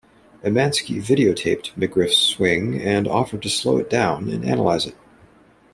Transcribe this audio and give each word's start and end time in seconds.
Emanski 0.43 0.99
videotaped 0.99 1.75
McGriff's 1.75 2.17
swing 2.17 2.81
and 2.81 3.07
offered 3.07 3.43
to 3.43 3.49
slow 3.51 3.77
it 3.77 3.87
down 3.87 4.29
and 4.31 4.43
analyze 4.43 4.87
it. 4.87 4.95